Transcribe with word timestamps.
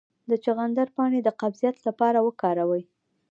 د 0.29 0.31
چغندر 0.43 0.87
پاڼې 0.95 1.19
د 1.23 1.29
قبضیت 1.41 1.75
لپاره 1.87 2.19
وکاروئ 2.27 2.83